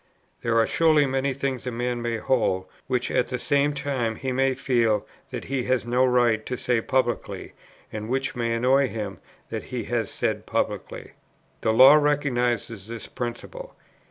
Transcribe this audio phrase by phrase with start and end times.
[0.41, 4.31] There are surely many things a man may hold, which at the same time he
[4.31, 7.53] may feel that he has no right to say publicly,
[7.93, 9.19] and which it may annoy him
[9.51, 11.11] that he has said publicly.
[11.61, 13.75] The law recognizes this principle.